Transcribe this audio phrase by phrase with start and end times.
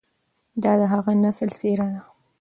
[0.63, 2.01] دا د هغه نسل څېره ده،